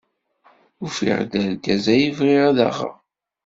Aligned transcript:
Ufiɣ-d 0.83 1.33
argaz 1.43 1.85
ay 1.93 2.05
bɣiɣ 2.17 2.41
ad 2.49 2.57
aɣeɣ. 2.67 2.95